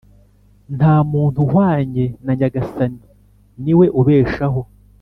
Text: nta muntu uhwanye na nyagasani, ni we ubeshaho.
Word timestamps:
nta 0.77 0.95
muntu 1.11 1.37
uhwanye 1.45 2.05
na 2.25 2.31
nyagasani, 2.39 3.01
ni 3.63 3.73
we 3.77 3.85
ubeshaho. 3.99 4.61